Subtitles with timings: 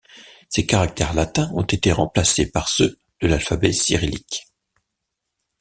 [0.49, 4.47] Ces caractères latins ont été remplacés par ceux de l'alphabet cyrillique.